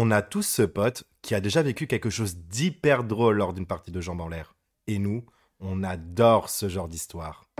[0.00, 3.66] On a tous ce pote qui a déjà vécu quelque chose d'hyper drôle lors d'une
[3.66, 4.54] partie de jambes en l'air.
[4.86, 5.26] Et nous,
[5.58, 7.50] on adore ce genre d'histoire.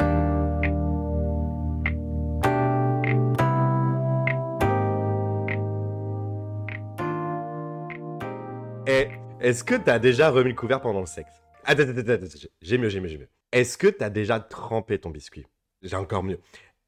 [8.87, 9.09] Et
[9.41, 11.33] est-ce que t'as déjà remis le couvert pendant le sexe?
[11.65, 13.29] Attends, attends, attends, attends, j'ai mieux, j'ai mieux, j'ai mieux.
[13.51, 15.47] Est-ce que t'as déjà trempé ton biscuit?
[15.83, 16.39] J'ai encore mieux.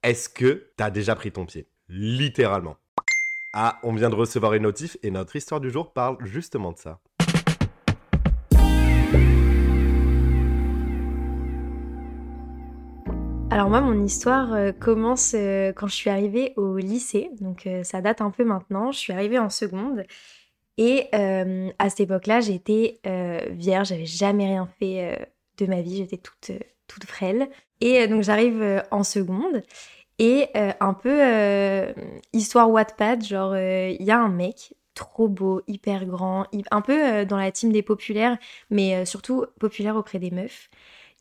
[0.04, 1.66] Est-ce que t'as déjà pris ton pied?
[1.88, 2.76] Littéralement.
[3.52, 6.78] Ah, on vient de recevoir une notif et notre histoire du jour parle justement de
[6.78, 7.00] ça.
[13.50, 17.82] Alors moi, mon histoire euh, commence euh, quand je suis arrivée au lycée, donc euh,
[17.82, 18.92] ça date un peu maintenant.
[18.92, 20.04] Je suis arrivée en seconde
[20.76, 23.00] et à cette époque-là, j'étais
[23.50, 25.28] vierge, j'avais jamais rien fait
[25.58, 26.52] de ma vie, j'étais toute
[26.86, 27.50] toute frêle.
[27.82, 29.62] Et donc j'arrive en seconde
[30.20, 31.92] et un peu
[32.32, 37.38] histoire Wattpad, genre il y a un mec trop beau, hyper grand, un peu dans
[37.38, 38.36] la team des populaires,
[38.70, 40.68] mais surtout populaire auprès des meufs.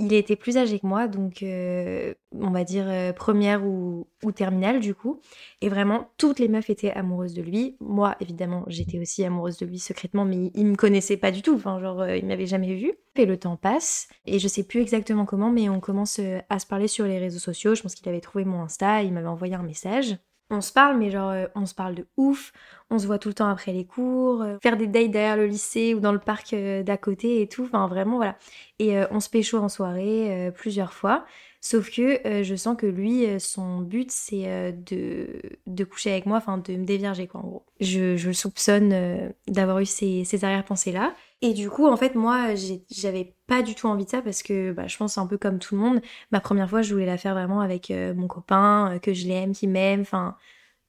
[0.02, 4.80] Il était plus âgé que moi, donc euh, on va dire euh, première ou, terminale
[4.80, 5.20] du coup.
[5.60, 7.76] Et vraiment, toutes les meufs étaient amoureuses de lui.
[7.82, 11.54] Moi, évidemment, j'étais aussi amoureuse de lui secrètement, mais il, me connaissait pas du tout.
[11.56, 12.94] Enfin, genre, euh, il m'avait jamais vu.
[13.18, 16.66] Et le temps passe, et je sais plus exactement comment, mais on commence à se
[16.66, 17.76] parler sur les réseaux sociaux.
[17.76, 20.16] Je pense qu'il avait trouvé mon Insta, il m'avait envoyé un message
[20.50, 22.52] on se parle, mais genre, euh, on se parle de ouf.
[22.90, 25.46] On se voit tout le temps après les cours, euh, faire des dates derrière le
[25.46, 27.66] lycée ou dans le parc euh, d'à côté et tout.
[27.66, 28.36] Enfin, vraiment, voilà.
[28.80, 31.26] Et on se pécho en soirée plusieurs fois.
[31.62, 36.58] Sauf que je sens que lui, son but, c'est de, de coucher avec moi, enfin,
[36.58, 37.66] de me dévierger, quoi, en gros.
[37.82, 41.14] Je, je le soupçonne d'avoir eu ces, ces arrière-pensées-là.
[41.42, 42.48] Et du coup, en fait, moi,
[42.90, 45.60] j'avais pas du tout envie de ça parce que bah, je pense un peu comme
[45.60, 46.02] tout le monde.
[46.32, 49.28] Ma première fois, je voulais la faire vraiment avec euh, mon copain, euh, que je
[49.28, 50.36] l'aime, qui m'aime, enfin,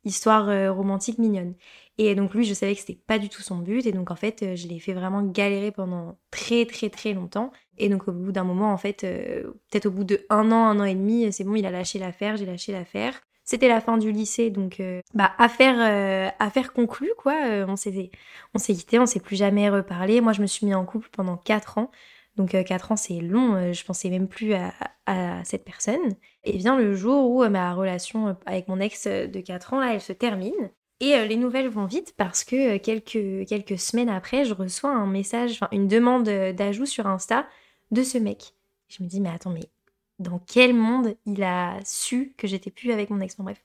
[0.05, 1.55] histoire euh, romantique mignonne.
[1.99, 3.87] Et donc lui, je savais que c'était pas du tout son but.
[3.87, 7.53] Et donc en fait, je l'ai fait vraiment galérer pendant très très très longtemps.
[7.79, 10.81] Et donc au bout d'un moment, en fait, peut-être au bout de un an, un
[10.81, 13.21] an et demi, c'est bon, il a lâché l'affaire, j'ai lâché l'affaire.
[13.51, 17.35] C'était la fin du lycée, donc euh, bah, affaire, euh, affaire conclue, quoi.
[17.49, 18.13] Euh, on s'est
[18.55, 20.21] on s'est quitté, on s'est plus jamais reparlé.
[20.21, 21.91] Moi, je me suis mis en couple pendant 4 ans.
[22.37, 26.15] Donc 4 ans, c'est long, je pensais même plus à, cette personne.
[26.45, 30.13] Et vient le jour où ma relation avec mon ex de 4 ans, elle se
[30.13, 30.71] termine.
[31.01, 35.53] Et les nouvelles vont vite parce que quelques, quelques semaines après, je reçois un message,
[35.53, 37.47] enfin une demande d'ajout sur Insta
[37.91, 38.55] de ce mec.
[38.89, 39.71] Je me dis, mais attends, mais
[40.19, 43.63] dans quel monde il a su que j'étais plus avec mon ex, bon bref.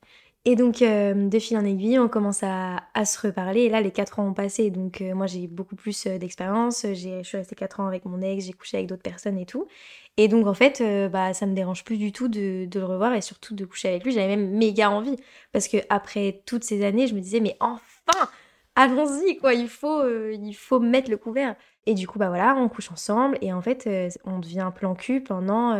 [0.47, 3.61] Et donc, euh, de fil en aiguille, on commence à, se reparler.
[3.61, 4.69] Et là, les 4 ans ont passé.
[4.69, 6.85] Donc, euh, moi, j'ai beaucoup plus euh, d'expérience.
[6.87, 9.67] Je suis restée 4 ans avec mon ex, j'ai couché avec d'autres personnes et tout.
[10.17, 13.21] Et donc, en fait, bah, ça me dérange plus du tout de, le revoir et
[13.21, 14.11] surtout de coucher avec lui.
[14.11, 15.17] J'avais même méga envie.
[15.51, 18.29] Parce que après toutes ces années, je me disais, mais enfin,
[18.75, 19.53] allons-y, quoi.
[19.55, 21.55] Il faut, il faut mettre le couvert.
[21.87, 23.37] Et du coup, bah voilà, on couche ensemble.
[23.41, 23.89] Et en fait,
[24.25, 25.71] on devient plan cul pendant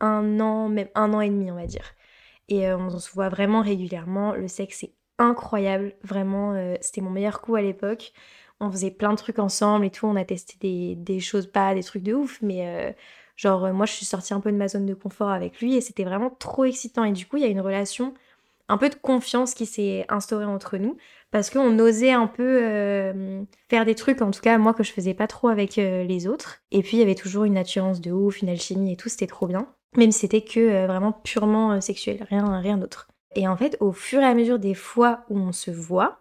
[0.00, 1.96] un an, même un an et demi, on va dire.
[2.48, 4.32] Et euh, on se voit vraiment régulièrement.
[4.32, 6.52] Le sexe est incroyable, vraiment.
[6.54, 8.12] Euh, c'était mon meilleur coup à l'époque.
[8.60, 10.06] On faisait plein de trucs ensemble et tout.
[10.06, 12.92] On a testé des, choses, pas des trucs de ouf, mais euh,
[13.36, 15.80] genre, moi, je suis sortie un peu de ma zone de confort avec lui et
[15.80, 17.04] c'était vraiment trop excitant.
[17.04, 18.14] Et du coup, il y a une relation,
[18.68, 20.96] un peu de confiance qui s'est instaurée entre nous
[21.30, 22.60] parce qu'on osait un peu
[23.68, 26.62] faire des trucs, en tout cas, moi, que je faisais pas trop avec les autres.
[26.70, 29.26] Et puis, il y avait toujours une attirance de ouf, une alchimie et tout, c'était
[29.26, 33.08] trop bien même si c'était que euh, vraiment purement euh, sexuel, rien, rien d'autre.
[33.34, 36.20] Et en fait, au fur et à mesure des fois où on se voit,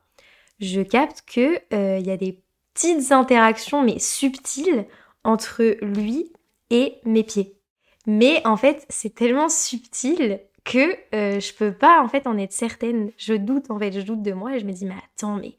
[0.59, 2.41] je capte que euh, il y a des
[2.73, 4.85] petites interactions, mais subtiles,
[5.23, 6.33] entre lui
[6.69, 7.57] et mes pieds.
[8.05, 13.11] Mais en fait, c'est tellement subtil que je peux pas en fait en être certaine.
[13.17, 15.55] Je doute en fait, je doute de moi et je me dis mais attends, mais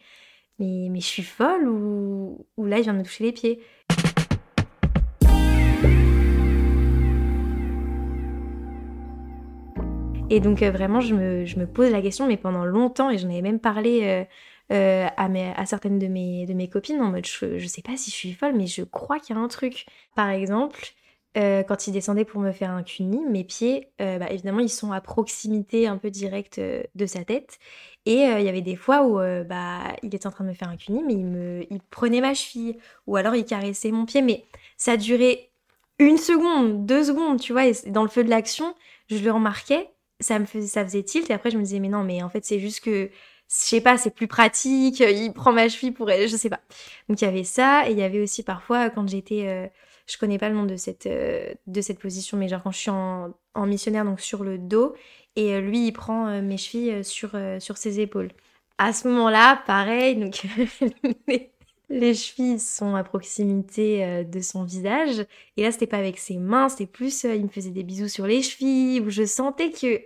[0.58, 3.62] mais, mais je suis folle ou, ou là il vient de me toucher les pieds.
[10.28, 13.42] Et donc euh, vraiment, je me, pose la question, mais pendant longtemps, et j'en avais
[13.42, 14.24] même parlé euh,
[14.72, 18.10] euh, à, certaines de mes, de mes copines en mode, je, je sais pas si
[18.10, 19.86] je suis folle, mais je crois qu'il y a un truc.
[20.14, 20.92] Par exemple,
[21.34, 25.02] quand il descendait pour me faire un cuni, mes pieds, bah, évidemment, ils sont à
[25.02, 27.58] proximité un peu directe de sa tête.
[28.06, 30.70] Et il y avait des fois où bah, il était en train de me faire
[30.70, 34.22] un cuni, mais il, me, il prenait ma cheville, ou alors il caressait mon pied,
[34.22, 34.46] mais
[34.78, 35.50] ça durait
[35.98, 38.74] une seconde, deux secondes, tu vois, et dans le feu de l'action,
[39.10, 39.90] je le remarquais,
[40.20, 42.28] ça me faisait, ça faisait tilt et après je me disais mais non mais en
[42.28, 43.10] fait c'est juste que je
[43.48, 46.60] sais pas c'est plus pratique il prend ma cheville pour elle je sais pas.
[47.08, 49.66] Donc il y avait ça et il y avait aussi parfois quand j'étais euh,
[50.06, 52.78] je connais pas le nom de cette euh, de cette position mais genre quand je
[52.78, 53.34] suis en,
[53.66, 54.94] missionnaire donc sur le dos
[55.36, 58.30] et euh, lui il prend mes chevilles sur sur ses épaules.
[58.78, 60.46] À ce moment-là, pareil, donc
[61.88, 65.24] les, chevilles sont à proximité euh, de son visage.
[65.56, 68.08] Et là, c'était pas avec ses mains, c'était plus, euh, il me faisait des bisous
[68.08, 70.00] sur les chevilles, où je sentais que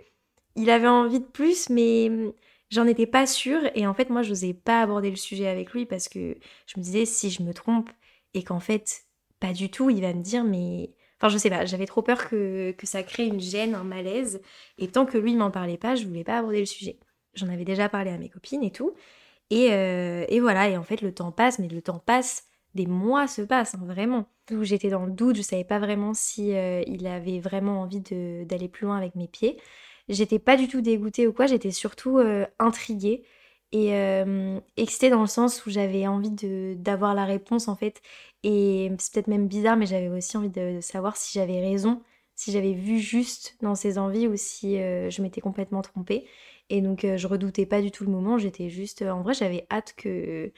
[0.55, 2.33] il avait envie de plus, mais hum,
[2.69, 3.61] j'en étais pas sûre.
[3.75, 6.37] Et en fait, moi, je n'osais pas aborder le sujet avec lui parce que
[6.67, 7.89] je me disais, si je me trompe
[8.33, 9.05] et qu'en fait,
[9.39, 10.91] pas du tout, il va me dire, mais.
[11.19, 14.41] Enfin, je sais pas, j'avais trop peur que, que ça crée une gêne, un malaise.
[14.79, 16.97] Et tant que lui m'en parlait pas, je voulais pas aborder le sujet.
[17.35, 18.93] J'en avais déjà parlé à mes copines et tout.
[19.51, 22.87] Et, euh, et, voilà, et en fait, le temps passe, mais le temps passe, des
[22.87, 24.25] mois se passent, hein, vraiment.
[24.61, 28.69] J'étais dans le doute, je savais pas vraiment si euh, il avait vraiment envie d'aller
[28.69, 29.57] plus loin avec mes pieds.
[30.07, 33.23] J'étais pas du tout dégoûtée ou quoi, j'étais surtout euh, intriguée
[33.73, 33.93] et
[34.75, 36.31] excitée dans le sens où j'avais envie
[36.75, 38.01] d'avoir la réponse en fait.
[38.43, 42.01] Et c'est peut-être même bizarre, mais j'avais aussi envie de, savoir si j'avais raison,
[42.35, 46.25] si j'avais vu juste dans ses envies ou si je m'étais complètement trompée.
[46.71, 49.03] Et donc je redoutais pas du tout le moment, j'étais juste.
[49.03, 50.51] en vrai, j'avais hâte que,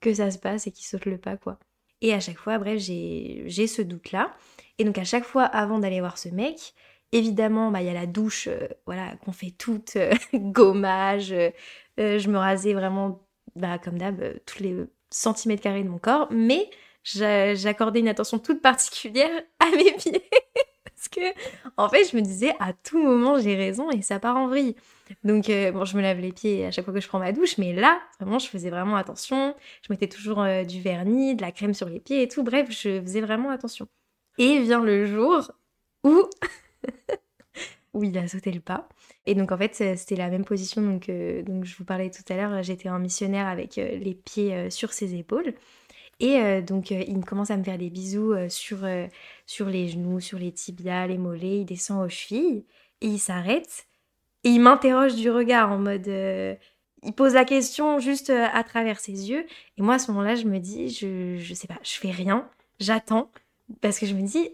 [0.00, 1.58] que ça se passe et qu'il saute le pas quoi.
[2.00, 4.34] Et à chaque fois, bref, j'ai ce doute là.
[4.78, 6.74] Et donc à chaque fois, avant d'aller voir ce mec,
[7.12, 11.32] Évidemment, bah, il y a la douche euh, voilà, qu'on fait toute, euh, gommage.
[11.32, 11.50] Euh,
[11.96, 14.76] je me rasais vraiment, bah, comme d'hab, tous les
[15.10, 16.28] centimètres carrés de mon corps.
[16.30, 16.68] Mais
[17.04, 19.30] j'accordais une attention toute particulière
[19.60, 20.28] à mes pieds.
[21.08, 24.36] Parce que, en fait, je me disais, à tout moment, j'ai raison et ça part
[24.36, 24.74] en vrille.
[25.24, 27.58] Donc, bon, je me lave les pieds à chaque fois que je prends ma douche,
[27.58, 29.54] mais là, vraiment, je faisais vraiment attention.
[29.82, 32.42] Je mettais toujours du vernis, de la crème sur les pieds et tout.
[32.42, 33.86] Bref, je faisais vraiment attention.
[34.38, 35.52] Et vient le jour
[36.04, 36.24] où
[37.96, 38.88] où il a sauté le pas.
[39.24, 42.22] Et donc en fait c'était la même position donc, euh, donc je vous parlais tout
[42.28, 45.54] à l'heure, j'étais en missionnaire avec euh, les pieds euh, sur ses épaules.
[46.18, 48.86] Et donc il commence à me faire des bisous sur,
[49.46, 52.64] sur les genoux, sur les tibias, les mollets, il descend aux chevilles
[53.00, 53.86] et il s'arrête
[54.44, 56.06] et il m'interroge du regard en mode...
[56.06, 59.46] il pose la question juste à travers ses yeux
[59.76, 62.48] et moi à ce moment-là je me dis, je, je sais pas, je fais rien,
[62.80, 63.30] j'attends
[63.80, 64.50] parce que je me dis,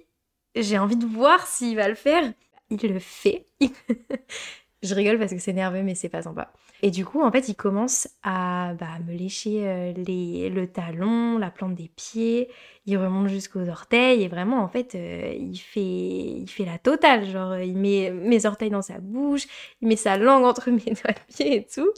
[0.54, 2.32] j'ai envie de voir s'il va le faire
[2.80, 3.46] il le fait.
[4.82, 6.52] je rigole parce que c'est nerveux, mais c'est pas sympa.
[6.84, 11.38] Et du coup, en fait, il commence à bah, me lécher euh, les, le talon,
[11.38, 12.48] la plante des pieds.
[12.86, 14.22] Il remonte jusqu'aux orteils.
[14.22, 17.24] Et vraiment, en fait, euh, il, fait, la totale.
[17.26, 19.46] Genre, il met mes orteils dans sa bouche,
[19.80, 21.90] il met sa langue entre mes doigts de pied et tout.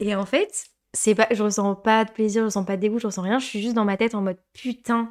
[0.00, 2.98] Et en fait, c'est pas, je ressens pas de plaisir, je ressens pas de dégoût,
[2.98, 3.38] je ressens rien.
[3.38, 5.10] Je suis juste dans ma tête en mode putain,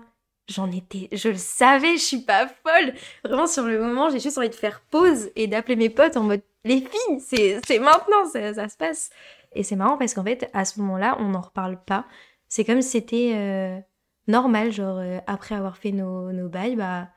[0.50, 2.94] j'en étais, je le savais, je suis pas folle.
[3.24, 6.24] Vraiment, sur le moment, j'ai juste envie de faire pause et d'appeler mes potes en
[6.24, 9.10] mode, les filles, c'est maintenant, ça, se passe.
[9.54, 12.06] Et c'est marrant parce qu'en fait, à ce moment-là, on n'en reparle pas.
[12.48, 13.80] C'est comme si c'était euh,
[14.28, 17.10] normal, genre, euh, après avoir fait nos, nos bails, bah,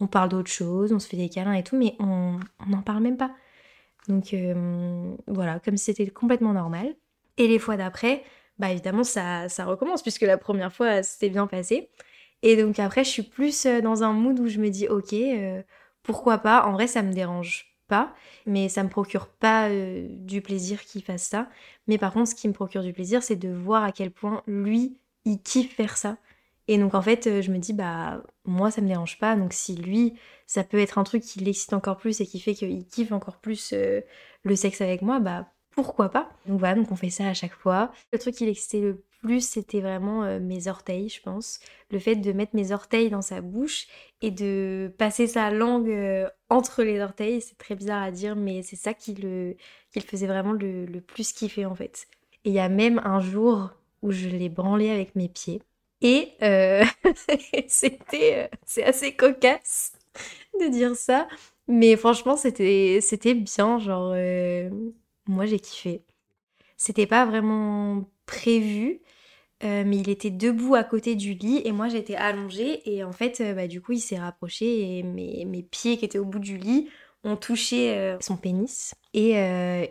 [0.00, 2.38] on parle d'autre chose, on se fait des câlins et tout, mais on
[2.68, 3.32] n'en parle même pas.
[4.08, 6.94] Donc euh, voilà, comme si c'était complètement normal.
[7.38, 8.24] Et les fois d'après,
[8.58, 11.90] bah évidemment, ça, ça recommence, puisque la première fois, c'était bien passé.
[12.42, 15.14] Et donc après, je suis plus dans un mood où je me dis, ok,
[16.02, 16.64] pourquoi pas?
[16.66, 18.14] En vrai, ça me dérange pas,
[18.46, 21.48] mais ça me procure pas euh, du plaisir qu'il fasse ça.
[21.86, 24.42] Mais par contre, ce qui me procure du plaisir, c'est de voir à quel point
[24.46, 26.16] lui, il kiffe faire ça.
[26.68, 29.36] Et donc en fait, je me dis, bah moi, ça me dérange pas.
[29.36, 30.14] Donc si lui,
[30.46, 33.38] ça peut être un truc qui l'excite encore plus et qui fait qu'il kiffe encore
[33.38, 33.74] plus
[34.44, 36.30] le sexe avec moi, bah pourquoi pas?
[36.46, 37.92] Donc voilà, donc on fait ça à chaque fois.
[38.12, 41.60] Le truc qui l'excitait le plus, c'était vraiment euh, mes orteils, je pense.
[41.90, 43.86] Le fait de mettre mes orteils dans sa bouche
[44.20, 48.62] et de passer sa langue euh, entre les orteils, c'est très bizarre à dire, mais
[48.62, 49.56] c'est ça qui le,
[49.92, 52.06] qui le faisait vraiment le, le plus kiffer en fait.
[52.44, 53.70] Et il y a même un jour
[54.02, 55.62] où je l'ai branlé avec mes pieds.
[56.00, 56.84] Et euh,
[57.68, 59.92] c'était, c'est assez cocasse
[60.60, 61.28] de dire ça,
[61.68, 64.14] mais franchement c'était, c'était bien, genre
[65.26, 66.02] moi j'ai kiffé.
[66.76, 69.00] C'était pas vraiment prévu,
[69.64, 73.12] euh, mais il était debout à côté du lit et moi j'étais allongée et en
[73.12, 76.24] fait euh, bah, du coup il s'est rapproché et mes, mes, pieds qui étaient au
[76.24, 76.88] bout du lit
[77.22, 79.34] ont touché euh, son pénis et,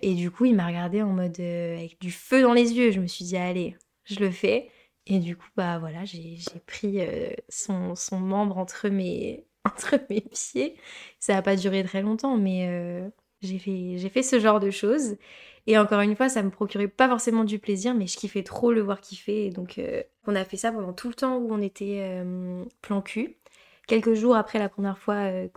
[0.01, 2.91] et, du coup il m'a regardé en mode avec du feu dans les yeux.
[2.91, 4.69] Je me suis dit allez je le fais.
[5.07, 6.99] Et du coup bah voilà j'ai pris
[7.47, 10.75] son, son, membre entre mes, entre mes pieds.
[11.19, 13.09] Ça n'a pas duré très longtemps mais
[13.41, 15.15] j'ai fait, j'ai fait ce genre de choses
[15.67, 18.71] et encore une fois, ça me procurait pas forcément du plaisir, mais je kiffais trop
[18.71, 19.45] le voir kiffer.
[19.45, 22.63] Et donc, euh, on a fait ça pendant tout le temps où on était euh,
[22.81, 23.37] plan cul.
[23.87, 25.47] Quelques jours après la première fois euh,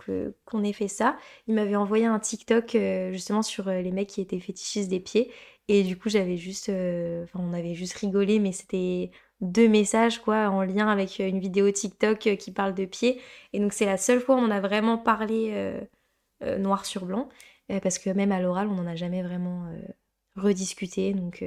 [0.45, 2.77] qu'on ait fait ça, il m'avait envoyé un TikTok
[3.11, 5.31] justement sur les mecs qui étaient fétichistes des pieds.
[5.67, 6.69] Et du coup, j'avais juste.
[6.69, 11.71] Enfin, on avait juste rigolé, mais c'était deux messages quoi en lien avec une vidéo
[11.71, 13.21] TikTok qui parle de pieds.
[13.53, 15.73] Et donc, c'est la seule fois où on a vraiment parlé
[16.41, 17.29] noir sur blanc.
[17.67, 19.65] Parce que même à l'oral, on n'en a jamais vraiment
[20.35, 21.13] rediscuter.
[21.13, 21.43] Donc,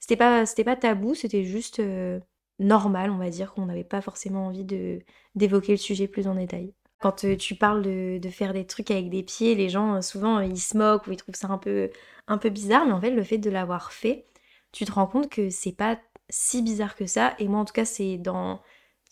[0.00, 1.80] c'était pas, pas tabou, c'était juste
[2.58, 4.64] normal, on va dire, qu'on n'avait pas forcément envie
[5.34, 6.72] d'évoquer le sujet plus en détail.
[7.00, 10.76] Quand tu parles de, faire des trucs avec des pieds, les gens, souvent, ils se
[10.76, 11.90] moquent ou ils trouvent ça un peu,
[12.28, 14.26] un peu bizarre, mais en fait, le fait de l'avoir fait,
[14.72, 17.34] tu te rends compte que c'est pas si bizarre que ça.
[17.38, 18.60] Et moi, en tout cas, c'est dans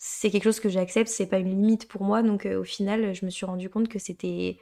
[0.03, 2.23] c'est quelque chose que j'accepte, c'est pas une limite pour moi.
[2.23, 4.57] Donc euh, au final, je me suis rendu compte que c'était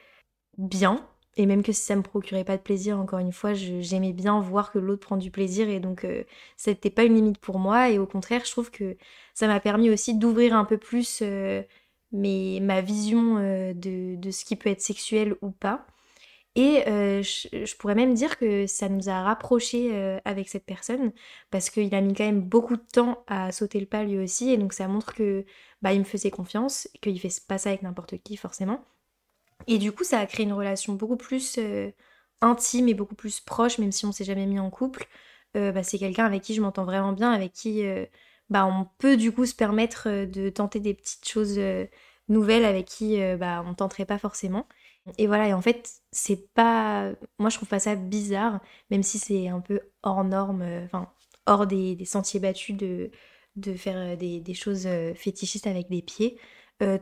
[0.58, 1.08] bien.
[1.38, 4.42] Et même que si ça me procurait pas de plaisir, encore une fois, j'aimais bien
[4.42, 5.70] voir que l'autre prend du plaisir.
[5.70, 6.24] Et donc euh,
[6.58, 7.90] c'était pas une limite pour moi.
[7.90, 8.98] Et au contraire, je trouve que
[9.34, 11.62] ça m'a permis aussi d'ouvrir un peu plus euh,
[12.12, 13.36] ma vision
[13.74, 15.86] de, de, ce qui peut être sexuel ou pas.
[16.56, 21.14] Et euh, je, pourrais même dire que ça nous a rapprochés euh, avec cette personne
[21.52, 24.50] parce qu'il a mis quand même beaucoup de temps à sauter le pas lui aussi
[24.52, 25.46] et donc ça montre que
[25.82, 28.84] bah il me faisait confiance, qu'il fait pas ça avec n'importe qui forcément.
[29.68, 31.92] Et du coup ça a créé une relation beaucoup plus euh,
[32.42, 35.08] intime et beaucoup plus proche même si on s'est jamais mis en couple.
[35.56, 37.84] Bah, c'est quelqu'un avec qui je m'entends vraiment bien, avec qui
[38.50, 41.60] bah, on peut du coup se permettre de tenter des petites choses
[42.28, 44.68] nouvelles avec qui bah, on tenterait pas forcément.
[45.18, 47.12] Et voilà, et en fait, c'est pas.
[47.40, 50.88] Moi, je trouve pas ça bizarre, même si c'est un peu hors norme, euh,
[51.46, 53.12] hors des, sentiers battus de,
[53.56, 56.38] de faire euh, des, choses euh, fétichistes avec des pieds.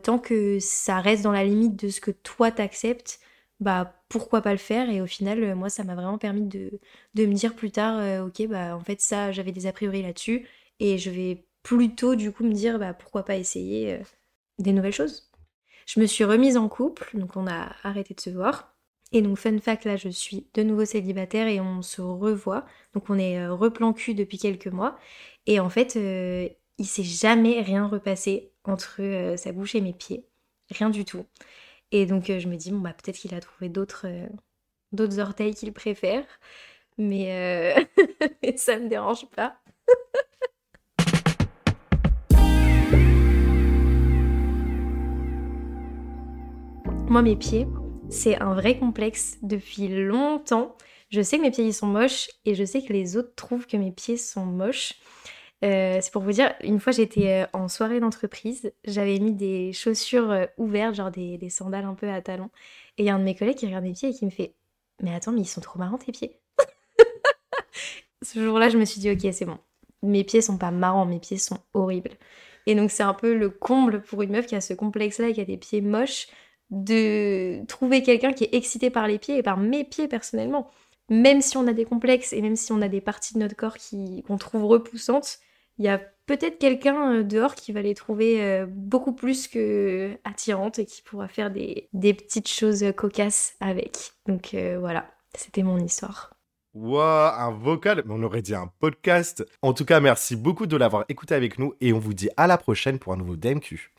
[0.02, 3.20] Tant que ça reste dans la limite de ce que toi t'acceptes,
[3.60, 4.90] bah pourquoi pas le faire?
[4.90, 6.80] Et au final, moi, ça m'a vraiment permis de,
[7.16, 10.48] me dire plus tard, ok, bah en fait, ça, j'avais des a priori là-dessus,
[10.80, 14.00] et je vais plutôt du coup me dire, bah pourquoi pas essayer
[14.60, 15.32] des nouvelles choses.
[15.88, 18.76] Je me suis remise en couple, donc on a arrêté de se voir.
[19.14, 22.66] Et donc, fun fact, là, je suis de nouveau célibataire et on se revoit.
[22.94, 24.98] Donc, on est euh, replan cul depuis quelques mois.
[25.46, 29.94] Et en fait, euh, il s'est jamais rien repassé entre euh, sa bouche et mes
[29.94, 30.26] pieds.
[30.70, 31.26] Rien du tout.
[31.92, 34.08] Et donc, je me dis, bon, bah, peut-être qu'il a trouvé d'autres
[34.92, 36.26] d'autres orteils qu'il préfère.
[36.98, 37.76] Mais
[38.58, 39.58] ça me dérange pas.
[47.10, 47.68] Moi, mes pieds,
[48.10, 50.76] c'est un vrai complexe depuis longtemps.
[51.10, 53.78] Je sais que mes pieds sont moches et je sais que les autres trouvent que
[53.78, 54.96] mes pieds sont moches.
[55.64, 59.74] Euh, c'est pour vous dire, une fois j'étais euh, en soirée d'entreprise, j'avais mis des
[59.74, 62.52] chaussures euh, ouvertes, genre des, sandales un peu à talons.
[62.98, 64.30] Et il y a un de mes collègues qui regarde mes pieds et qui me
[64.30, 64.54] fait
[65.02, 66.40] Mais attends, mais ils sont trop marrants tes pieds.
[68.24, 69.58] Ce jour-là, je me suis dit Ok, c'est bon.
[70.04, 72.12] Mes pieds sont pas marrants, mes pieds sont horribles.
[72.68, 75.34] Et donc, c'est un peu le comble pour une meuf qui a ce complexe-là et
[75.34, 76.28] qui a des pieds moches
[76.70, 80.70] de trouver quelqu'un qui est excité par les pieds et par mes pieds personnellement.
[81.10, 83.56] Même si on a des complexes et même si on a des parties de notre
[83.56, 83.78] corps
[84.28, 85.40] qu'on trouve repoussantes,
[85.78, 90.18] il y a peut-être quelqu'un euh, dehors qui va les trouver euh, beaucoup plus que
[90.24, 94.12] attirantes et qui pourra faire des, petites choses cocasses avec.
[94.28, 96.34] Donc euh, voilà, c'était mon histoire.
[96.74, 99.44] Wow, un vocal, on aurait dit un podcast.
[99.64, 102.46] En tout cas, merci beaucoup de l'avoir écouté avec nous et on vous dit à
[102.46, 103.97] la prochaine pour un nouveau DMQ.